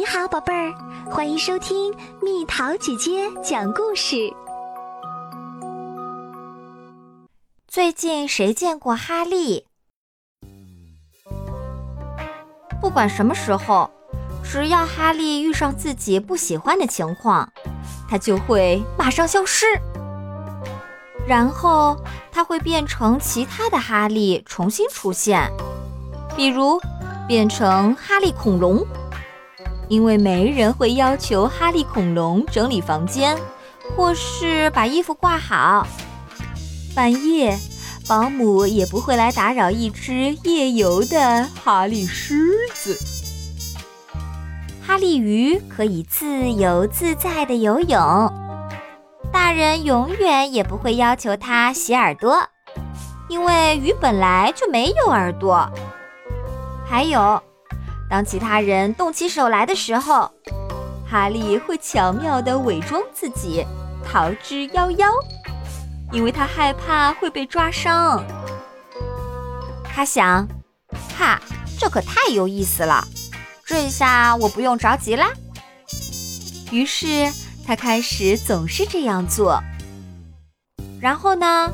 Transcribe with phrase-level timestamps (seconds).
[0.00, 0.72] 你好，宝贝儿，
[1.10, 4.32] 欢迎收听蜜桃姐姐讲故事。
[7.68, 9.66] 最近谁见过哈利？
[12.80, 13.90] 不管什么时候，
[14.42, 17.52] 只要哈利遇上自己不喜欢的情况，
[18.08, 19.66] 他就会马上消失，
[21.28, 21.94] 然后
[22.32, 25.52] 他会变成其他的哈利重新出现，
[26.34, 26.80] 比如
[27.28, 28.82] 变成哈利恐龙。
[29.90, 33.36] 因为没人会要求哈利恐龙整理房间，
[33.96, 35.84] 或是把衣服挂好。
[36.94, 37.58] 半夜，
[38.08, 42.96] 保姆也不会来打扰一只夜游的哈利狮子。
[44.80, 48.32] 哈利鱼可以自由自在的游泳，
[49.32, 52.38] 大人永远也不会要求它洗耳朵，
[53.28, 55.68] 因为鱼本来就没有耳朵。
[56.88, 57.42] 还有。
[58.10, 60.30] 当其他人动起手来的时候，
[61.08, 63.64] 哈利会巧妙地伪装自己，
[64.04, 65.06] 逃之夭夭，
[66.10, 68.24] 因为他害怕会被抓伤。
[69.84, 70.46] 他想，
[71.16, 71.40] 哈，
[71.78, 73.06] 这可太有意思了，
[73.64, 75.28] 这下我不用着急啦。
[76.72, 77.32] 于是
[77.64, 79.62] 他开始总是这样做。
[81.00, 81.70] 然后呢，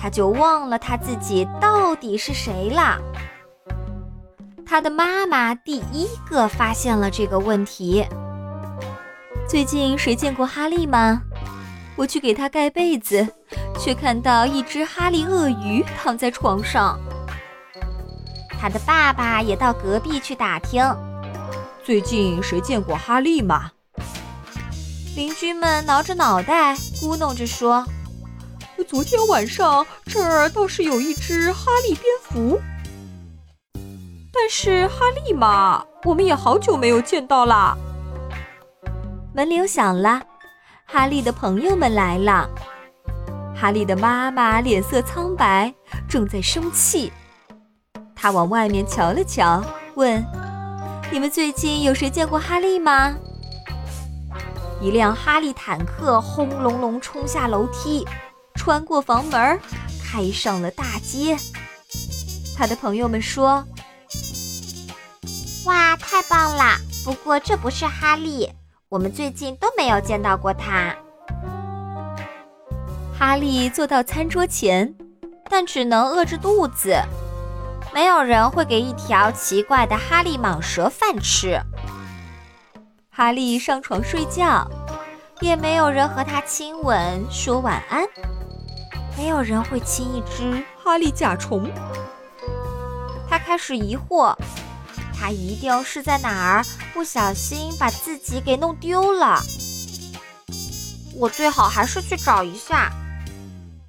[0.00, 2.96] 他就忘了他自己到底是谁了。
[4.70, 8.06] 他的妈妈第一个发现了这个问题。
[9.48, 11.22] 最近谁见过哈利吗？
[11.96, 13.26] 我去给他盖被子，
[13.80, 16.96] 却看到一只哈利鳄鱼躺在床上。
[18.60, 20.80] 他的爸爸也到隔壁去打听，
[21.84, 23.72] 最近谁见过哈利吗？
[25.16, 27.84] 邻居们挠着脑袋，咕哝着说
[28.86, 32.60] ：“昨天晚上这儿倒是有一只哈利蝙蝠。”
[34.42, 37.76] 但是哈利嘛，我们也好久没有见到啦。
[39.34, 40.22] 门铃响了，
[40.86, 42.48] 哈利的朋友们来了。
[43.54, 45.74] 哈利的妈妈脸色苍白，
[46.08, 47.12] 正在生气。
[48.16, 49.62] 他往外面瞧了瞧，
[49.94, 50.24] 问
[51.12, 53.14] ：“你们最近有谁见过哈利吗？”
[54.80, 58.06] 一辆哈利坦克轰隆隆冲下楼梯，
[58.54, 59.60] 穿过房门，
[60.02, 61.36] 开上了大街。
[62.56, 63.62] 他的朋友们说。
[65.70, 66.76] 哇，太棒了！
[67.04, 68.50] 不过这不是哈利，
[68.88, 70.92] 我们最近都没有见到过他。
[73.16, 74.92] 哈利坐到餐桌前，
[75.48, 77.00] 但只能饿着肚子。
[77.94, 81.60] 没有人会给一条奇怪的哈利蟒蛇饭吃。
[83.08, 84.68] 哈利上床睡觉，
[85.38, 88.04] 也没有人和他亲吻说晚安。
[89.16, 91.70] 没有人会亲一只哈利甲虫。
[93.28, 94.34] 他开始疑惑。
[95.20, 96.64] 他一定是在哪儿
[96.94, 99.38] 不小心把自己给弄丢了。
[101.14, 102.90] 我最好还是去找一下。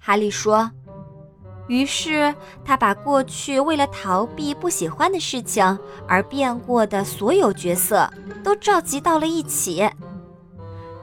[0.00, 0.70] 哈利说。
[1.66, 2.34] 于是
[2.64, 8.10] 他把过去为了逃避不喜欢的事情而变过的所有角色
[8.42, 9.86] 都召集到了一起。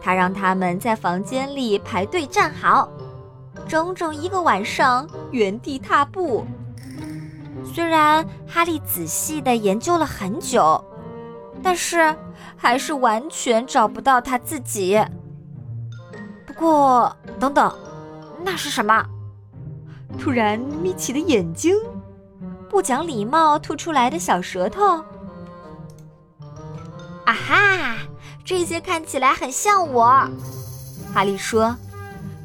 [0.02, 2.90] 他让他们在房间里排队站好，
[3.68, 6.48] 整整一个晚上原地踏步。
[7.74, 10.84] 虽然哈利仔细地研究了很久，
[11.62, 12.16] 但是
[12.56, 15.04] 还是完全找不到他自己。
[16.46, 17.76] 不过，等等，
[18.44, 19.06] 那是什么？
[20.18, 21.76] 突然眯起的眼睛，
[22.70, 25.04] 不讲礼貌吐出来的小舌头。
[27.26, 27.98] 啊哈，
[28.46, 30.06] 这些看起来很像我，
[31.14, 31.76] 哈利说。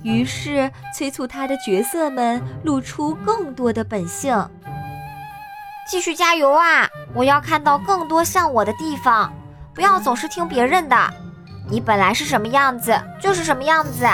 [0.02, 4.34] 于是催促他的角色们露出更多的本性。
[5.90, 6.88] 继续加油啊！
[7.12, 9.32] 我要看到更多像我的地方，
[9.74, 10.96] 不要总是听别人的。
[11.68, 14.06] 你本来是什么样子，就是什么样子。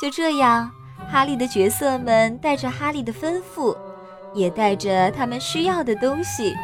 [0.00, 0.70] 就这样，
[1.12, 3.76] 哈利的角色们带着哈利的吩咐，
[4.32, 6.56] 也带着他们需要的东西，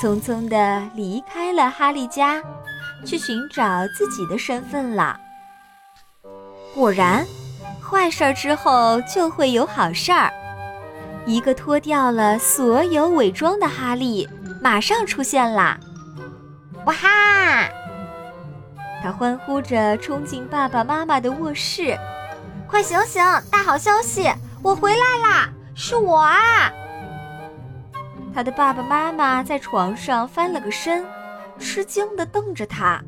[0.00, 2.42] 匆匆地离开了哈利家，
[3.04, 5.20] 去寻找自己的身份了。
[6.74, 7.26] 果然，
[7.82, 10.32] 坏事儿之后就会有好事儿。
[11.26, 14.28] 一个脱掉了所有伪装的哈利
[14.62, 15.76] 马上出现啦！
[16.86, 17.68] 哇哈！
[19.02, 21.98] 他欢呼着冲进爸爸妈妈的卧室，
[22.68, 23.20] 快醒醒！
[23.50, 24.30] 大好消息，
[24.62, 25.50] 我回来啦！
[25.74, 26.72] 是我啊！
[28.32, 31.04] 他的爸爸妈妈在床上翻了个身，
[31.58, 33.02] 吃惊地瞪着他。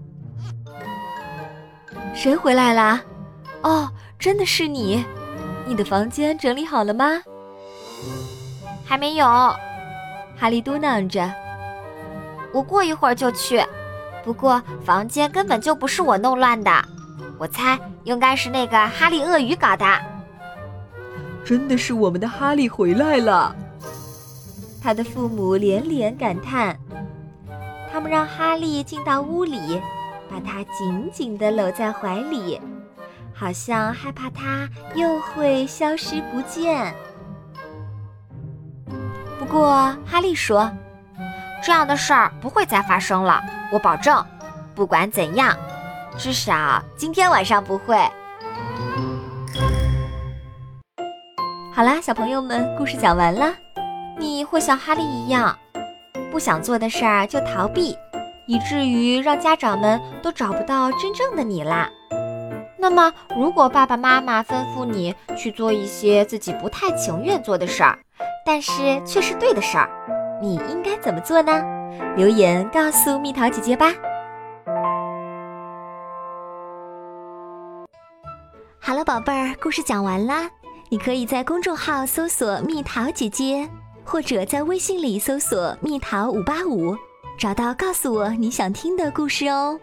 [2.15, 3.01] 谁回来啦？
[3.63, 3.89] 哦，
[4.19, 5.05] 真的是你！
[5.67, 7.23] 你的房间整理好了吗？
[8.89, 11.31] 还没有，哈利嘟囔着
[12.55, 13.63] ：“我过一会儿就去。
[14.25, 16.71] 不过房间根本就不是我弄乱的，
[17.39, 19.85] 我猜应该是那个哈利鳄鱼搞的。
[21.45, 23.55] 真的是我们的哈利回来了。
[24.83, 26.75] 他的父母连连感叹。
[27.93, 29.81] 他们让哈利进到屋里，
[30.31, 32.61] 把他紧紧地搂在怀里，
[33.35, 36.95] 好像害怕他又会消失不见。
[39.49, 40.71] 不过哈利说
[41.65, 43.43] ：“这样的事儿不会再发生了，
[43.73, 44.23] 我保证。
[44.75, 45.57] 不管怎样，
[46.19, 47.97] 至少今天晚上不会。”
[51.73, 53.55] 好啦，小朋友们，故事讲完了。
[54.19, 55.59] 你会像哈利一样，
[56.31, 57.97] 不想做的事儿就逃避，
[58.47, 61.89] 以至于让家长们都找不到真正的你啦。
[62.79, 67.99] 那么，如果爸爸妈妈吩咐你去做一些自己不太情愿做的事儿，
[68.51, 69.91] 但是却是对的事儿，
[70.41, 71.53] 你应该怎么做呢？
[72.17, 73.93] 留言告诉蜜桃姐姐吧。
[78.81, 80.49] 好了，宝贝儿，故事讲完啦。
[80.89, 83.69] 你可以在公众号搜索“蜜桃姐姐”。
[84.03, 86.97] 或者在微信里搜索“蜜桃五八五”，
[87.39, 89.79] 找到告诉我你想听的故事哦。